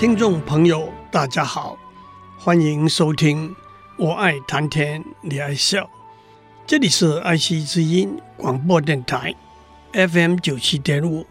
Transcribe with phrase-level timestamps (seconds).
[0.00, 1.76] 听众朋友，大家好，
[2.38, 3.50] 欢迎收听
[3.98, 5.82] 《我爱谈天，你爱笑》。
[6.66, 9.34] 这里是爱惜之音广播电台
[9.92, 11.26] FM 九七点五，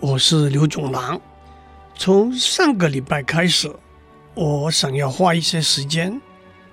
[0.00, 1.20] 我是刘炯朗。
[1.94, 3.70] 从上个礼拜开始，
[4.32, 6.18] 我想要花一些时间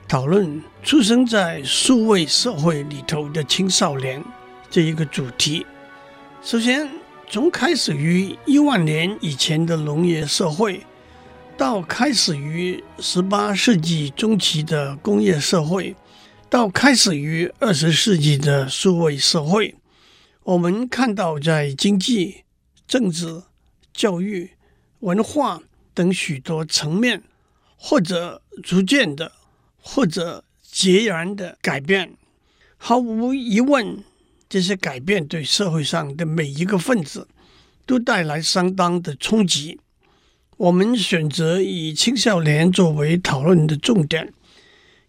[0.07, 4.23] 讨论出生在数位社会里头的青少年
[4.69, 5.65] 这一个主题。
[6.41, 6.89] 首先，
[7.29, 10.81] 从开始于一万年以前的农业社会。
[11.61, 15.95] 到开始于十八世纪中期的工业社会，
[16.49, 19.75] 到开始于二十世纪的数位社会，
[20.41, 22.45] 我们看到在经济、
[22.87, 23.43] 政治、
[23.93, 24.49] 教育、
[25.01, 25.61] 文化
[25.93, 27.21] 等许多层面，
[27.77, 29.31] 或者逐渐的，
[29.79, 32.17] 或者截然的改变。
[32.75, 34.03] 毫无疑问，
[34.49, 37.27] 这些改变对社会上的每一个分子
[37.85, 39.79] 都带来相当的冲击。
[40.61, 44.31] 我们选择以青少年作为讨论的重点，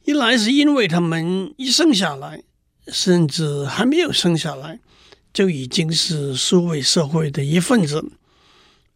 [0.06, 2.42] 一来是因为他们一生下来，
[2.89, 4.81] 甚至还没有生下来，
[5.31, 8.00] 就已经是数位社会的一份子；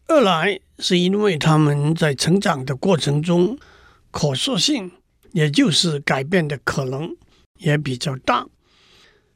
[0.06, 3.58] 二来是因为他们在成长的过程中，
[4.10, 4.90] 可塑性，
[5.32, 7.14] 也就是改变的可能
[7.58, 8.46] 也比较大。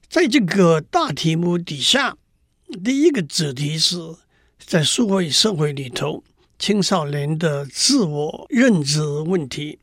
[0.09, 2.17] 在这个大题目底下，
[2.83, 3.99] 第一个主题是
[4.59, 6.25] 在数位社会里头。
[6.61, 9.78] 青少年的自我认知问题，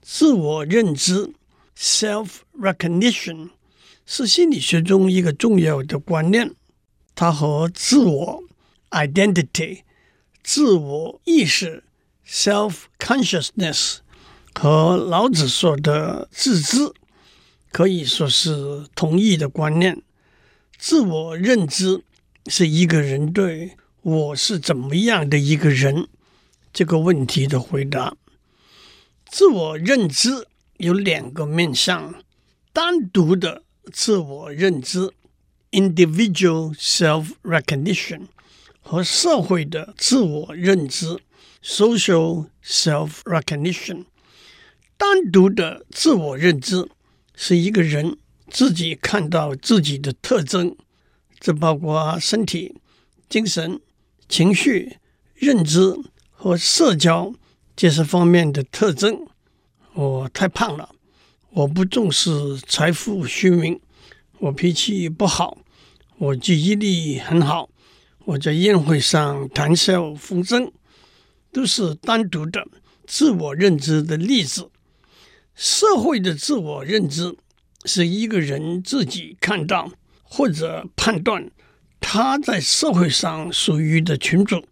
[0.00, 1.32] 自我认知
[1.76, 3.50] （self-recognition）
[4.06, 6.52] 是心理学中一个重要的观念。
[7.16, 8.44] 它和自我
[8.90, 9.80] （identity）、
[10.44, 11.82] 自我意识
[12.24, 13.96] （self-consciousness）
[14.54, 16.92] 和老子说的自知
[17.72, 20.00] 可以说是同一的观念。
[20.78, 22.04] 自我认知
[22.46, 26.08] 是一个人对我是怎么样的一个人？
[26.74, 28.14] 这个问题的回答。
[29.24, 32.22] 自我认知有两个面向：
[32.70, 35.10] 单独的自我认知
[35.70, 38.26] （individual self-recognition）
[38.82, 41.18] 和社会的自我认知
[41.62, 44.04] （social self-recognition）。
[44.98, 46.86] 单独的自我认知
[47.34, 48.18] 是一个人
[48.50, 50.76] 自己看到自己的特征，
[51.40, 52.74] 这包括身体、
[53.30, 53.80] 精神。
[54.28, 54.98] 情绪、
[55.34, 55.94] 认知
[56.30, 57.32] 和社交
[57.76, 59.26] 这些方面的特征。
[59.92, 60.90] 我太胖了，
[61.50, 63.80] 我不重视财富虚名，
[64.38, 65.58] 我脾气不好，
[66.18, 67.68] 我记忆力很好，
[68.24, 70.72] 我在宴会上谈笑风生，
[71.52, 72.66] 都是单独的
[73.06, 74.70] 自我认知的例子。
[75.54, 77.36] 社会的自我认知
[77.84, 79.92] 是一个人自己看到
[80.24, 81.48] 或者判断。
[82.06, 84.62] 他在社会上属于的群组，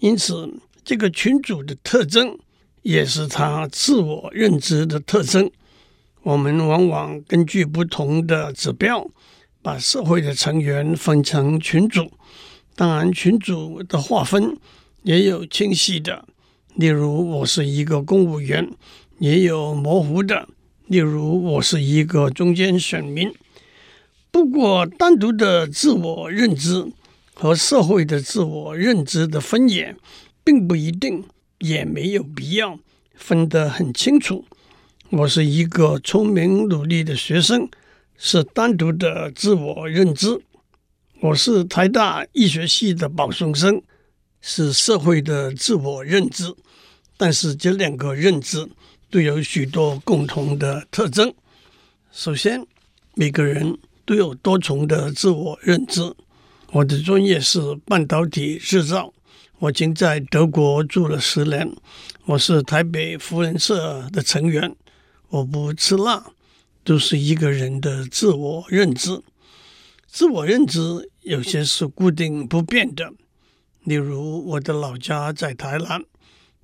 [0.00, 0.52] 因此
[0.84, 2.36] 这个群组的特征
[2.82, 5.48] 也是他自我认知的特征。
[6.24, 9.08] 我们往往根据不同的指标，
[9.62, 12.10] 把社会的成员分成群组。
[12.74, 14.58] 当然，群组的划分
[15.04, 16.26] 也有清晰的，
[16.74, 18.64] 例如我是一个公务员；
[19.20, 20.48] 也有模糊的，
[20.88, 23.32] 例如我是一个中间选民。
[24.34, 26.84] 不过，单独的自我认知
[27.34, 29.94] 和社会的自我认知的分野，
[30.42, 31.22] 并不一定，
[31.60, 32.76] 也没有必要
[33.14, 34.44] 分得很清楚。
[35.10, 37.68] 我是一个聪明努力的学生，
[38.18, 40.40] 是单独的自我认知；
[41.20, 43.80] 我是台大医学系的保送生，
[44.40, 46.52] 是社会的自我认知。
[47.16, 48.68] 但是，这两个认知
[49.12, 51.32] 都有许多共同的特征。
[52.10, 52.66] 首先，
[53.14, 53.78] 每个人。
[54.04, 56.14] 都有多重的自我认知。
[56.72, 59.12] 我的专业是半导体制造，
[59.58, 61.74] 我已经在德国住了十年。
[62.24, 64.74] 我是台北福人社的成员，
[65.28, 66.32] 我不吃辣，
[66.82, 69.20] 都是一个人的自我认知。
[70.06, 73.12] 自我认知有些是固定不变的，
[73.84, 76.02] 例如我的老家在台南，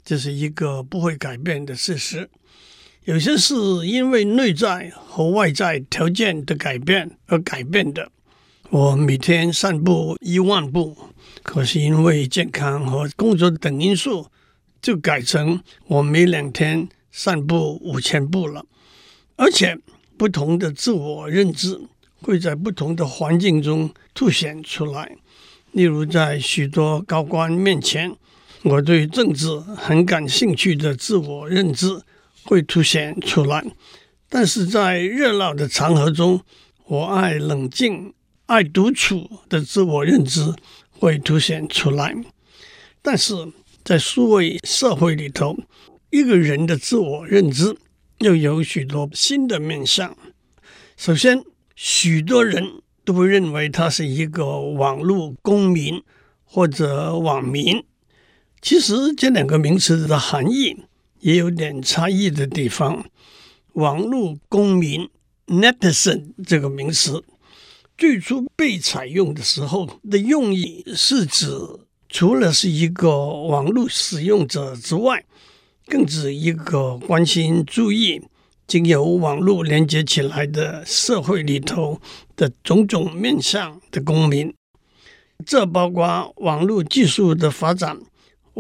[0.05, 2.31] 这是一个不会改变的事实。
[3.05, 3.55] 有些是
[3.87, 8.11] 因为内在和外在条件的改变而改变的。
[8.69, 10.97] 我每天散步一万步，
[11.43, 14.27] 可是因为健康和工作等因素，
[14.83, 18.67] 就改成我每两天散步五千步了。
[19.37, 19.79] 而且，
[20.19, 21.81] 不同的自我认知
[22.21, 25.17] 会在不同的环境中凸显出来。
[25.73, 28.15] 例如，在许多高官面前，
[28.63, 32.03] 我对政治很感兴趣的自我认知
[32.45, 33.63] 会凸显出来；
[34.29, 36.41] 但是在热闹的场合中，
[36.87, 38.15] 我爱冷静、
[38.47, 40.55] 爱独处的自我认知
[40.91, 42.15] 会凸显出来。
[43.03, 43.35] 但是
[43.85, 45.57] 在数位社会里头，
[46.11, 47.77] 一个人的自我认知
[48.19, 50.17] 又有许多新的面向。
[50.97, 51.43] 首先，
[51.75, 56.03] 许多人都会认为他是一个网络公民
[56.45, 57.83] 或者网民。
[58.61, 60.77] 其实这两个名词的含义
[61.21, 63.05] 也有点差异的地方。
[63.75, 65.09] 网络公民
[65.47, 67.23] （netizen） 这个名词
[67.97, 71.47] 最初被采用的时候的用意是指，
[72.09, 75.25] 除了是一个网络使用者之外，
[75.87, 78.21] 更指一个关心、注意
[78.67, 82.01] 经由网络连接起来的社会里头
[82.35, 84.53] 的种种面向的公民。
[85.47, 87.99] 这包括网络技术的发展、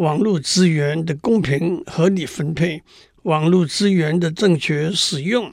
[0.00, 2.82] 网络资源的公平合理分配、
[3.25, 5.52] 网络资源的正确使用。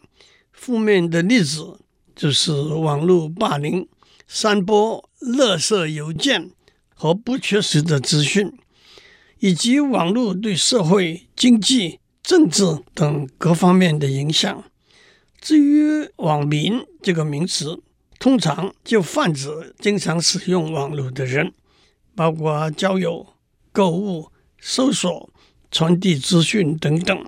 [0.54, 1.80] 负面的例子
[2.16, 3.88] 就是网络霸凌、
[4.26, 6.52] 散播垃圾邮件。
[7.00, 8.52] 和不确实的资讯，
[9.38, 12.64] 以及网络对社会、经济、政治
[12.96, 14.64] 等各方面的影响。
[15.40, 17.80] 至于“网民”这个名词，
[18.18, 21.54] 通常就泛指经常使用网络的人，
[22.16, 23.28] 包括交友、
[23.72, 25.30] 购物、搜索、
[25.72, 27.26] 传递资讯等等。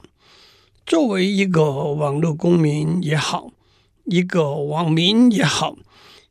[0.85, 3.51] 作为一个网络公民也好，
[4.05, 5.77] 一个网民也好，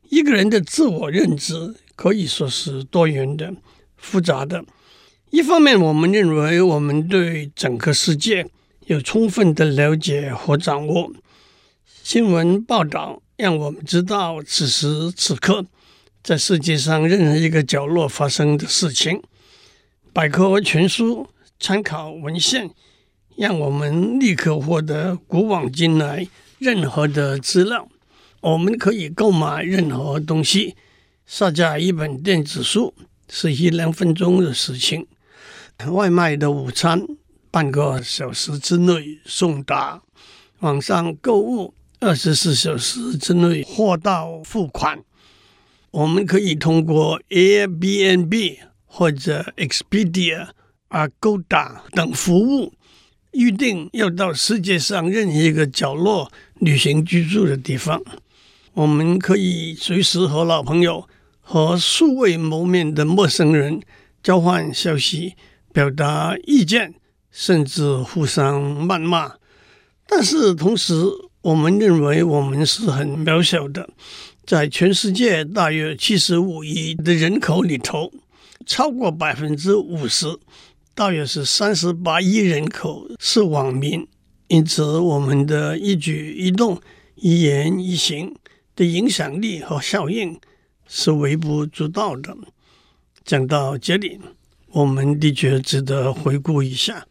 [0.09, 1.75] 一个人的自我认知。
[1.95, 3.53] 可以说是多元的、
[3.97, 4.63] 复杂的。
[5.31, 8.47] 一方面，我们认为我们对整个世界
[8.85, 11.11] 有充分的了解和掌握。
[12.01, 15.65] 新闻报道让我们知道此时此刻
[16.23, 19.21] 在世界上任何一个角落发生的事情。
[20.19, 21.29] 百科全书、
[21.61, 22.69] 参考文献
[23.37, 26.27] 让我们立刻获得古往今来
[26.57, 27.87] 任何的资料。
[28.41, 30.75] 我们可以购买任何东西。
[31.25, 32.93] 下载一本电子书
[33.29, 35.07] 是一两分钟的事情，
[35.87, 37.01] 外卖的午餐
[37.49, 40.01] 半个小时之内送达，
[40.59, 44.99] 网上购物二十四小时之内货到付款。
[45.91, 48.57] 我们可以通过 Airbnb
[48.89, 50.49] 或者 Expedia、
[50.89, 52.73] Agoda 等服务
[53.31, 58.01] 预定要到世界上任何一个角落旅行居住的地方。
[58.73, 61.07] 我们可以随时和老朋友。
[61.51, 63.81] 和素未谋面的陌生人
[64.21, 65.33] 交换消息、
[65.73, 66.93] 表达意见，
[67.31, 69.31] 甚至互相谩骂。
[70.05, 70.93] 但是同时，
[71.41, 73.89] 我们认为我们是很渺小的，
[74.45, 78.13] 在全世界大约七十五亿的人口里头，
[78.65, 80.37] 超过百分之五十，
[80.93, 84.07] 大约是三十八亿人口是网民。
[84.47, 86.81] 因此，我们的一举一动、
[87.15, 88.35] 一言一行
[88.75, 90.39] 的影响力和效应。
[90.91, 92.35] 是微不足道的。
[93.23, 94.19] 讲到这里，
[94.69, 97.05] 我们的确值得回顾一下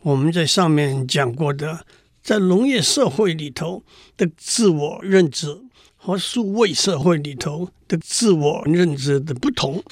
[0.00, 1.84] 我们在上面讲过的，
[2.22, 3.82] 在农业社会里头
[4.16, 5.54] 的自我认知
[5.98, 9.84] 和数位社会里头的自我认知的不同。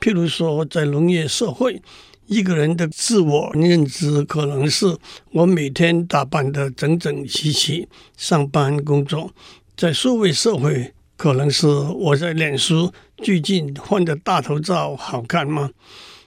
[0.00, 1.82] 譬如说，在农业社会，
[2.26, 4.96] 一个人的自我认知可能是
[5.32, 9.30] 我每天打扮得整整齐齐上班工作；
[9.76, 15.70] 在数位社会，可能是我在脸书最近换的大头照好看吗？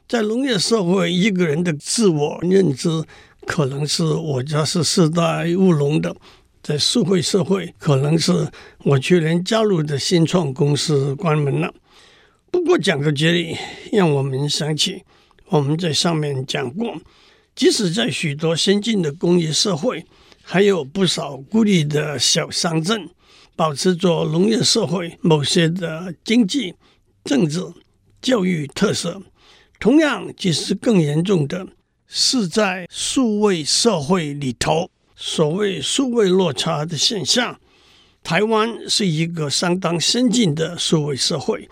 [0.08, 2.90] 在农业社会，一个人的自我认知
[3.46, 6.13] 可能是我家是世代务农的；
[6.62, 8.50] 在数位社会，可能是
[8.80, 11.74] 我去年加入的新创公司关门了。
[12.51, 13.58] 不过讲到这里，
[13.91, 15.03] 让我们想起
[15.48, 17.01] 我们在上面讲过，
[17.55, 20.05] 即使在许多先进的工业社会，
[20.43, 23.10] 还有不少孤立的小乡镇。
[23.53, 26.74] 保持着农业社会某些的经济、
[27.24, 27.62] 政治、
[28.20, 29.22] 教育特色，
[29.79, 31.67] 同样，其实更严重的
[32.08, 37.60] 是在数位社会里头，所谓数位落差的现象。
[38.24, 41.70] 台湾是一个相当先进的数位社会，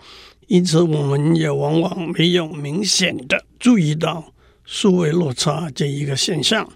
[0.50, 4.32] 因此我们也往往没有明显的注意到
[4.64, 6.68] 数位落差这一个现象。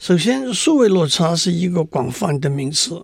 [0.00, 3.00] 首先，数位落差是一个广泛的名词。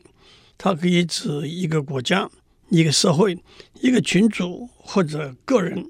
[0.59, 2.29] 它可以指一个国家、
[2.69, 3.39] 一个社会、
[3.81, 5.87] 一个群组或者个人，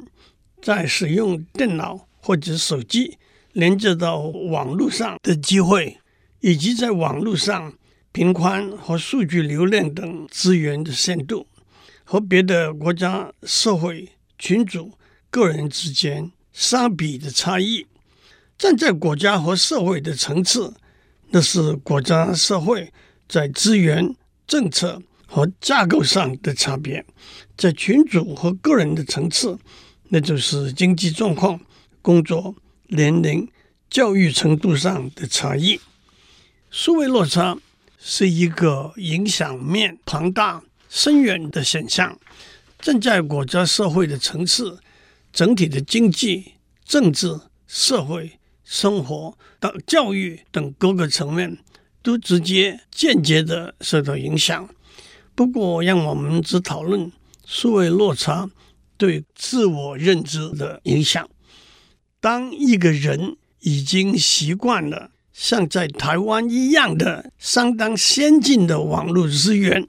[0.61, 3.17] 在使用电脑或者手机
[3.55, 5.97] 连接到网络上的机会，
[6.41, 7.73] 以及在网络上
[8.13, 11.47] 频宽和数据流量等资源的限度，
[12.09, 14.09] 和别的国家、社会、
[14.39, 14.93] 群组、
[15.29, 17.85] 个人之间相比的差异。
[18.57, 20.73] 站在国家和社会的层次，
[21.31, 22.93] 那是国家社会
[23.29, 24.15] 在资源、
[24.47, 27.03] 政策和架构上的差别；
[27.57, 29.59] 在群组和个人的层次，
[30.11, 31.61] 那就是经济状况、
[32.01, 32.55] 工作、
[32.87, 33.51] 年龄、
[33.91, 35.81] 教育程度上的差异。
[36.71, 37.59] 数位落差
[37.99, 40.63] 是一个影响面庞大、
[40.97, 42.19] 深远的现象。
[42.79, 44.79] 正在国家社会的层次，
[45.31, 46.55] 整体的经济、
[46.87, 48.39] 政治、社会。
[48.69, 51.57] 生活到教育等各个层面
[52.03, 54.69] 都直接、间接的受到影响。
[55.37, 57.13] 不过，让我们只讨论
[57.45, 58.51] 数位落差
[58.97, 61.29] 对自我认知的影响。
[62.21, 69.87] 当一个人已经习惯了像在台湾一样的相当先进的网络资源，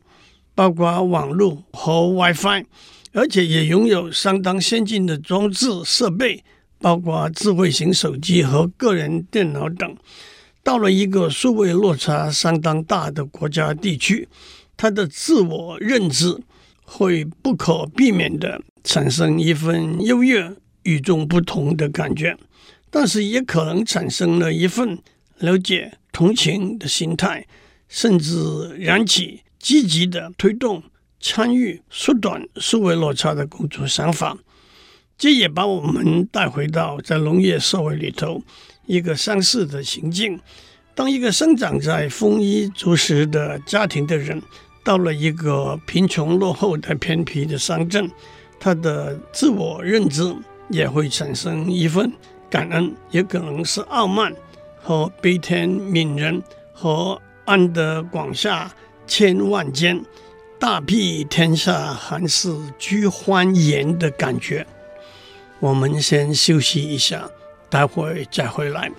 [0.57, 2.65] 包括网络和 WiFi，
[3.13, 6.43] 而且也拥有相当先进的装置设备。
[6.79, 9.97] 包括智慧型手机和个人电脑等，
[10.61, 14.29] 到了一个数位落差相当大的国家地区，
[14.75, 16.39] 他的自我认知
[16.83, 22.37] 会不可避免地产生一份优越、与众不同的感觉，
[22.91, 24.99] 但是也可能产生了一份
[25.39, 27.47] 了解、同情的心态，
[27.89, 30.83] 甚至燃起积极的推动、
[31.19, 34.37] 参与、缩短数位落差的工作想法。
[35.17, 38.41] 这也把我们带回到在农业社会里头
[38.85, 40.39] 一个相似的情境：
[40.93, 44.41] 当一个生长在丰衣足食的家庭的人，
[44.83, 48.09] 到了一个贫穷落后的偏僻的乡镇，
[48.59, 50.35] 他的自我认知
[50.69, 52.13] 也会产生一份
[52.49, 54.31] 感恩，也可能是傲慢
[54.79, 58.71] 和悲天悯人和安得广厦
[59.07, 60.03] 千万间，
[60.59, 64.67] 大庇天下寒士俱欢颜的感觉。
[65.59, 67.29] 我们先休息一下，
[67.69, 68.91] 待会再回来。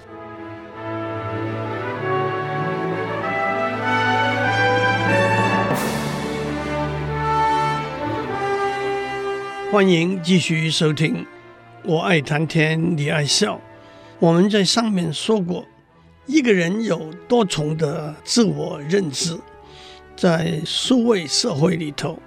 [9.71, 11.27] 欢迎继续收听。
[11.85, 13.61] 我爱谈天，你爱笑。
[14.19, 15.65] 我们在上面说过，
[16.27, 19.39] 一个人有多重的自我认知，
[20.19, 22.19] 在数位社会里头，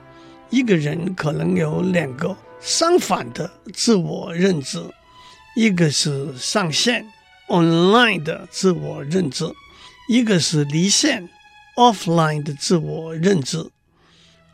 [0.50, 2.36] 一个人可能有两个。
[2.62, 4.80] 相反的自我认知，
[5.56, 7.06] 一个是上线
[7.50, 9.46] （online） 的自我认知，
[10.08, 11.28] 一个是离线
[11.76, 13.68] （offline） 的自我认知。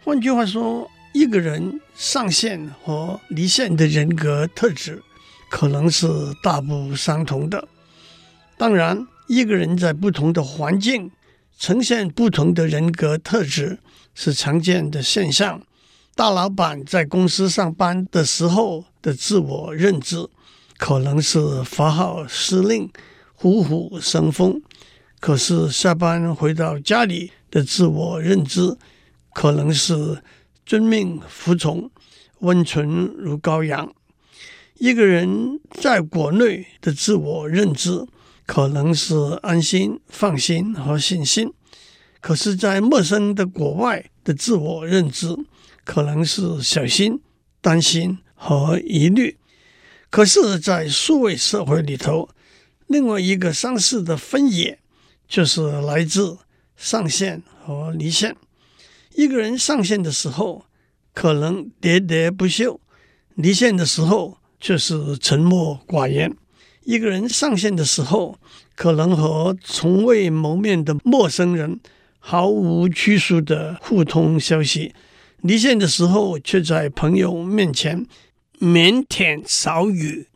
[0.04, 5.04] 换句话说，一个人上线和离线的人格特质
[5.52, 6.08] 可能是
[6.42, 7.68] 大不相同的。
[8.58, 11.12] 当然，一个人在不同的环境
[11.58, 13.80] 呈现不同的人格特质
[14.14, 15.62] 是常见的现象。
[16.16, 20.28] 大老板在公司上班的时候的自我认知，
[20.78, 22.90] 可能是发号施令、
[23.34, 24.62] 虎虎生风；
[25.20, 28.78] 可是下班回到家里的自我认知，
[29.34, 30.22] 可能是
[30.66, 31.90] 遵命服从、
[32.40, 32.88] 温顺
[33.18, 33.92] 如羔羊。
[34.76, 38.06] 一个人在国内的自我认知，
[38.48, 39.14] 可能是
[39.44, 41.50] 安心、放心和信心；
[42.22, 45.38] 可是，在陌生的国外的自我认知，
[45.84, 47.20] 可能是小心、
[47.62, 49.38] 担心和疑虑，
[50.10, 52.30] 可是，在数位社会里头，
[52.88, 54.80] 另外一个相似的分野
[55.28, 56.38] 就是来自
[56.78, 58.36] 上线和离线。
[59.14, 60.66] 一个人上线的时候，
[61.14, 62.80] 可能喋喋不休；
[63.36, 66.34] 离线的时候，却是沉默寡言。
[66.88, 68.40] 一个人上线的时候，
[68.74, 71.82] 可能和从未谋面的陌生人
[72.18, 74.96] 毫无拘束的互通消息。
[75.42, 78.06] 离线的时候，却在朋友面前
[78.62, 80.28] 腼腆少语。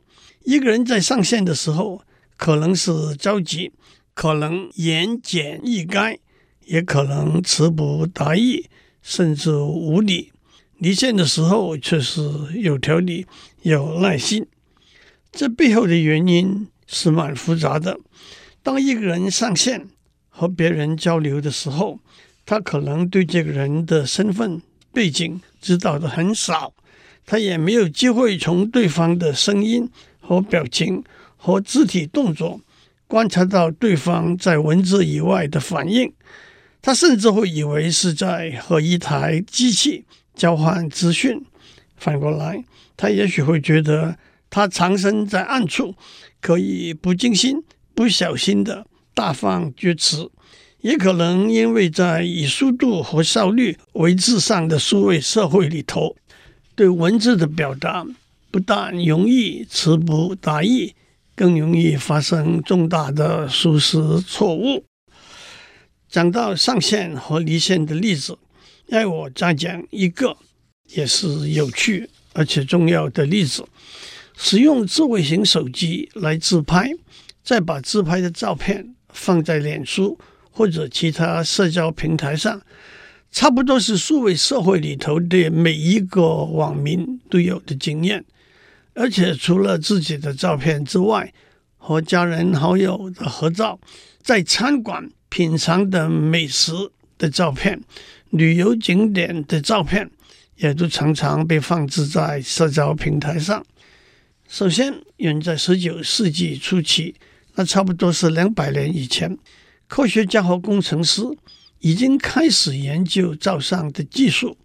[0.43, 2.01] 一个人在上线的时候，
[2.35, 3.71] 可能是着急，
[4.13, 6.17] 可能言简意赅，
[6.65, 8.65] 也可能词不达意，
[9.01, 10.33] 甚至无礼。
[10.79, 12.21] 离线的时候，却是
[12.55, 13.25] 有条理、
[13.61, 14.45] 有耐心。
[15.31, 17.99] 这背后的原因是蛮复杂的。
[18.63, 19.87] 当一个人上线
[20.29, 21.99] 和别人交流的时候，
[22.45, 24.61] 他可能对这个人的身份。
[24.93, 26.73] 背景知道的很少，
[27.25, 31.01] 他也没有机会从对方的声音和表情
[31.37, 32.59] 和肢体动作
[33.07, 36.11] 观察到对方在文字以外的反应。
[36.81, 40.03] 他甚至会以为是在和一台机器
[40.35, 41.41] 交换资讯。
[41.95, 42.61] 反过来，
[42.97, 44.17] 他也许会觉得
[44.51, 45.95] 他藏身在暗处，
[46.41, 47.63] 可以不经心、
[47.95, 50.29] 不小心的大放厥词；
[50.81, 56.17] 也可能因为在以速度和效率为至上的数位社会里头，
[56.75, 58.05] 对文字的表达
[58.51, 60.93] 不但容易词不达意，
[61.33, 64.83] 更容易发生重大的疏失错误。
[66.09, 68.37] 讲到上线和离线的例子，
[68.87, 70.35] 让我再讲一个，
[70.89, 73.65] 也是有趣而且重要的例子。
[74.43, 76.91] 使用智慧型手机来自拍，
[77.43, 80.17] 再把自拍的照片放在脸书
[80.49, 82.59] 或者其他社交平台上，
[83.31, 88.25] 差不多是数位社会里头的每一个网民都有的经验。
[88.95, 91.31] 而且除了自己的照片之外，
[91.77, 93.79] 和家人好友的合照，
[94.23, 96.73] 在餐馆品尝的美食
[97.19, 97.79] 的照片、
[98.31, 100.09] 旅游景点的照片，
[100.55, 103.63] 也都常常被放置在社交平台上。
[104.51, 107.15] 首先，远在十九世纪初期，
[107.55, 109.37] 那差不多是两百年以前，
[109.87, 111.21] 科学家和工程师
[111.79, 114.57] 已经开始研究照相的技术。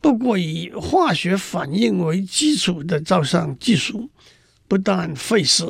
[0.00, 4.08] 不过，以化学反应为基础的照相技术
[4.66, 5.66] 不但费时，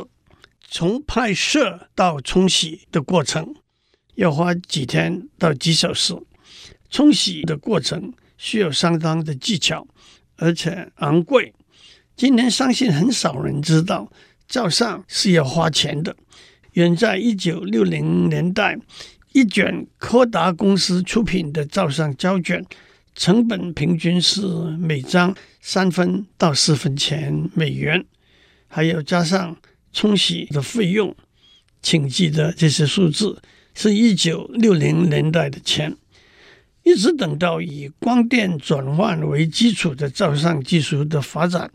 [0.68, 3.56] 从拍摄到冲洗的过程
[4.14, 6.14] 要花几天到几小时，
[6.88, 9.84] 冲洗的过程需要相当的技巧，
[10.36, 11.52] 而且昂贵。
[12.16, 14.10] 今天相信很少人知道，
[14.46, 16.14] 照相是要花钱的。
[16.72, 18.78] 远在一九六零年代，
[19.32, 22.64] 一卷柯达公司出品的照相胶卷，
[23.14, 24.42] 成本平均是
[24.78, 28.04] 每张三分到四分钱美元，
[28.68, 29.56] 还要加上
[29.92, 31.14] 冲洗的费用。
[31.82, 33.42] 请记得这些数字
[33.74, 35.96] 是一九六零年代的钱。
[36.84, 41.70] 一直等到以光电转换为基础的照相技术的发展，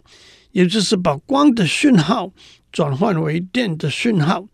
[0.51, 2.31] 也就是把光的讯号
[2.71, 4.45] 转换为电的讯号，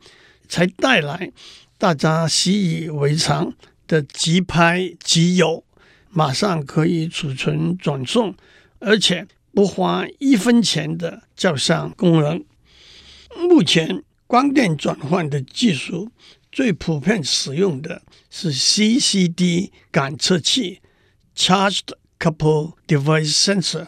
[0.48, 1.32] 才带来
[1.78, 3.54] 大家习以为常
[3.88, 5.63] 的即拍即有，
[6.12, 8.36] 马上可以储存转送，
[8.80, 12.44] 而且不花一分钱的照相功能。
[13.50, 16.12] 目前光电转换的技术。
[16.54, 20.82] 最普遍使用的是 CCD 感测器
[21.36, 23.88] （Charged couple device Sensor）。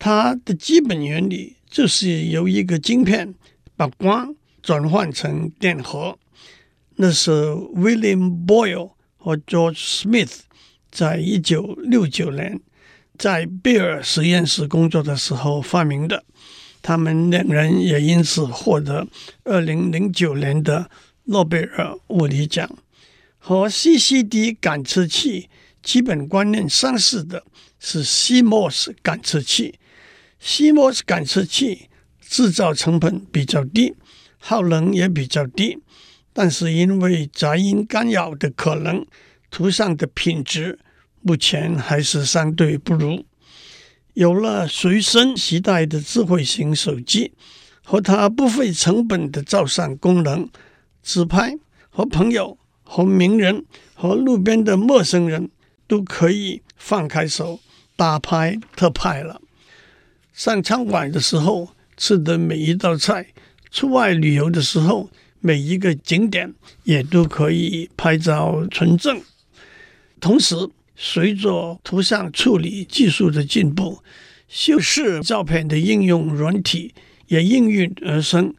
[0.00, 3.32] 它的基本原理就是由一个晶片
[3.76, 6.18] 把光转换成电荷。
[6.96, 10.40] 那是 William Boyle 和 George Smith
[10.90, 12.60] 在一九六九年
[13.16, 16.24] 在贝尔实验室工作的时候发明的。
[16.82, 19.06] 他们两人也因此获得
[19.44, 20.90] 二零零九年的。
[21.24, 22.68] 诺贝尔物理奖
[23.38, 25.48] 和 CCD 感测器
[25.82, 27.44] 基本观念相似的
[27.78, 29.78] 是 CMOS 感测器。
[30.42, 31.88] CMOS 感测器
[32.20, 33.94] 制造成本比较低，
[34.38, 35.78] 耗能也比较低，
[36.34, 39.06] 但是因为杂音干扰的可能，
[39.50, 40.78] 图像的品质
[41.22, 43.24] 目前还是相对不如。
[44.12, 47.32] 有了随身携带的智慧型手机
[47.82, 50.48] 和它不费成本的照相功能。
[51.04, 51.58] 自拍
[51.90, 53.64] 和朋友、和名人、
[53.94, 55.50] 和路边的陌生人
[55.86, 57.60] 都可以放开手
[57.94, 59.40] 大拍特拍了。
[60.32, 63.26] 上餐馆的时候吃的每一道菜，
[63.70, 66.52] 出外旅游的时候每一个景点
[66.84, 69.20] 也都可以拍照存证。
[70.20, 70.56] 同时，
[70.96, 73.98] 随着图像处理技术的进步，
[74.48, 76.94] 修饰照片的应用软体
[77.28, 78.54] 也应运而生。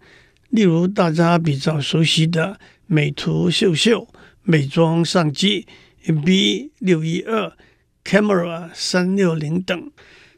[0.56, 4.08] 例如大家比较熟悉的美图秀秀、
[4.42, 5.68] 美妆相机
[6.24, 7.52] B 六一二、
[8.06, 9.92] Camera 三六零等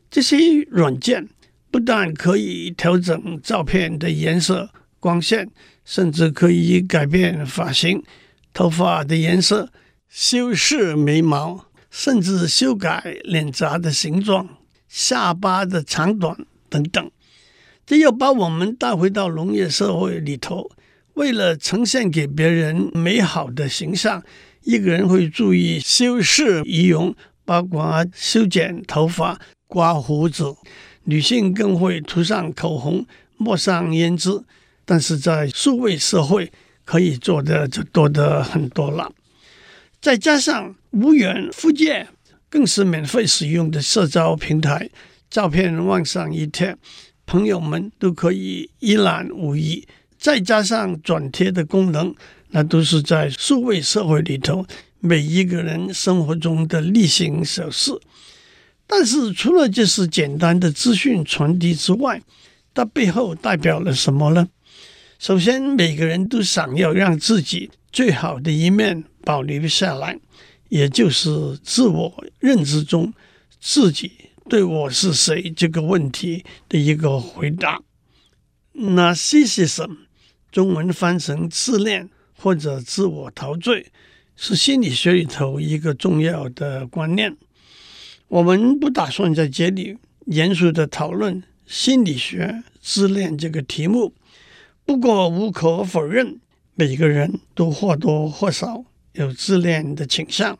[0.09, 0.37] 这些
[0.69, 1.29] 软件，
[1.69, 5.51] 不但可以调整照片的颜色、光线，
[5.85, 8.01] 甚至可以改变发型、
[8.53, 9.71] 头发的颜色、
[10.09, 16.35] 修饰眉毛，甚至修改脸颊的形状、下巴的长短
[16.69, 17.11] 等等。
[17.87, 20.69] 这又把我们带回到农业社会里头，
[21.13, 24.21] 为了呈现给别人美好的形象，
[24.63, 30.57] 一个人会注意修饰仪容，包括修剪头发、刮胡子；
[31.05, 33.05] 女性更会涂上口红、
[33.37, 34.43] 抹上胭脂。
[34.83, 36.51] 但是在数位社会，
[36.83, 39.13] 可以做的就多得很多了。
[40.01, 42.07] 再加上无远弗届，
[42.49, 44.89] 更是免费使用的社交平台，
[45.29, 46.75] 照片往上一贴。
[47.27, 49.85] 朋友们都可以一览无遗，
[50.17, 52.15] 再加上转贴的功能，
[52.51, 54.65] 那都是在数位社会里头
[55.01, 57.91] 每一个人生活中的例行小事。
[58.87, 62.21] 但是除了这是简单的资讯传递之外，
[62.73, 64.47] 它背后代表了什么呢？
[65.19, 70.17] 首先，每个人都想要让自己最好的一面保留下来，
[70.69, 73.13] 也就是自我认知中
[73.59, 74.11] 自己
[74.49, 77.81] 对我是谁这个问题的一个回答。
[78.73, 79.97] Narcissism，
[80.51, 83.87] 中文翻成自恋或者自我陶醉，
[84.37, 87.35] 是心理学里头一个重要的观念。
[88.29, 94.13] 我们不打算在这里严肃地讨论心理学自恋这个题目。
[94.85, 96.39] 不过无可否认，
[96.75, 100.57] 每个人都或多或少有自恋的倾向。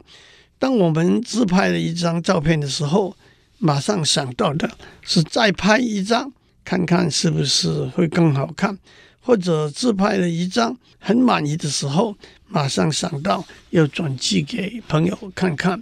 [0.60, 3.16] 当我们自拍了一张照片的时候，
[3.58, 4.70] 马上想到的
[5.02, 6.32] 是再拍一张，
[6.64, 8.76] 看看是不是会更好看；
[9.20, 12.16] 或者自拍了一张很满意的时候，
[12.48, 15.82] 马上想到要转寄给朋友看看。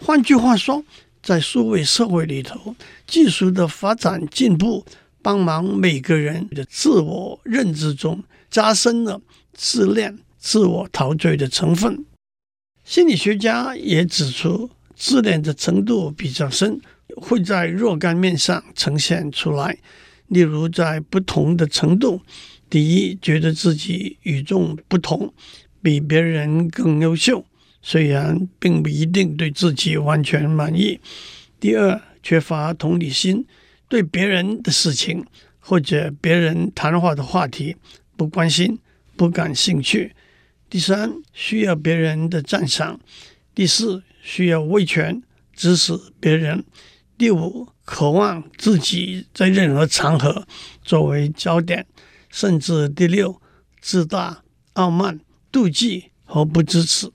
[0.00, 0.84] 换句话说，
[1.22, 2.74] 在数位社会里头，
[3.06, 4.84] 技术的发展进步。
[5.24, 9.20] 帮忙每个人的自我认知中加深了
[9.52, 12.04] 自恋、自我陶醉的成分。
[12.84, 16.80] 心理学家也指出，自恋的程度比较深，
[17.16, 19.78] 会在若干面上呈现出来。
[20.28, 22.22] 例如，在不同的程度，
[22.70, 25.32] 第一，觉得自己与众不同，
[25.82, 27.44] 比别人更优秀，
[27.82, 30.98] 虽然并不一定对自己完全满意；
[31.60, 33.46] 第二，缺乏同理心。
[33.88, 35.22] 对别人的事情
[35.60, 37.76] 或者别人谈话的话题
[38.16, 38.78] 不关心、
[39.16, 40.14] 不感兴趣。
[40.70, 42.98] 第三，需要别人的赞赏。
[43.54, 45.22] 第四，需要威权
[45.54, 46.64] 指使别人。
[47.16, 50.46] 第五，渴望自己在任何场合
[50.82, 51.86] 作为焦点。
[52.30, 53.40] 甚至第六，
[53.80, 54.42] 自大、
[54.74, 55.20] 傲慢、
[55.52, 57.10] 妒忌和不支持。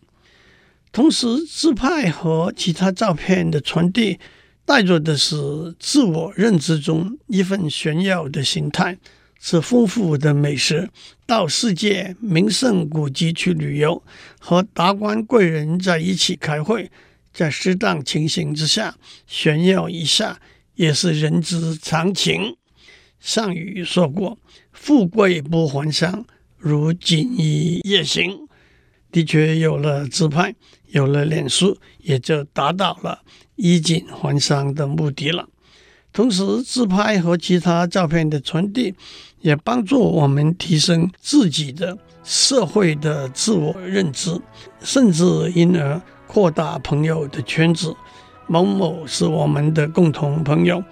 [0.91, 4.19] 同时，自拍和其他照片的传递。
[4.63, 8.97] 带着的是自我认知中一份炫耀的心态，
[9.39, 10.89] 是丰富的美食，
[11.25, 14.03] 到世界名胜古迹去旅游，
[14.39, 16.91] 和达官贵人在一起开会，
[17.37, 18.95] 在适当情形之下
[19.27, 20.39] 炫耀一下，
[20.73, 22.57] 也是人之常情。
[23.19, 24.39] 上语说过
[24.73, 26.25] ：“富贵不还乡，
[26.57, 28.47] 如锦衣夜行。”
[29.13, 30.55] 的确，有了自拍，
[30.87, 33.21] 有了脸书，也就达到了。
[33.55, 35.47] 衣锦还乡的目的了。
[36.11, 38.95] 同时，自拍和其他照片的传递，
[39.41, 44.41] 也帮助我们提升自己的社会的自我认知，
[44.81, 45.23] 甚至
[45.53, 47.95] 因而扩大朋友的圈子。
[48.45, 50.83] 某某是我们的共同朋友，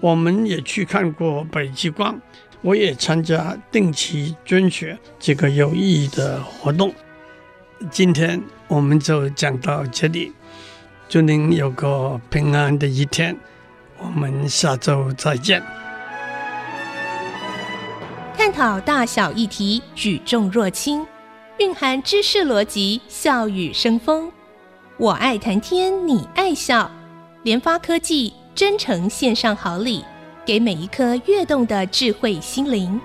[0.00, 2.20] 我们也去看过北极光，
[2.60, 6.92] 我也参加定期捐血这个有意义的活动。
[7.90, 10.32] 今天我们就讲到这里。
[11.08, 13.34] 祝您有个平安的一天，
[13.96, 15.62] 我们下周再见。
[18.36, 21.06] 探讨大小议题，举重若轻，
[21.58, 24.30] 蕴含知识逻辑，笑语生风。
[25.00, 26.90] 我爱谈天，你爱笑。
[27.44, 30.04] 联发科技真诚献上好礼，
[30.44, 33.00] 给每一颗跃动的智慧心灵。